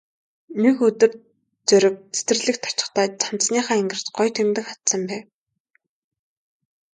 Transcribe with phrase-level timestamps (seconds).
[0.61, 1.11] Нэг өдөр
[1.67, 5.25] Зориг цэцэрлэгт очихдоо цамцныхаа энгэрт гоё тэмдэг хадсан байв.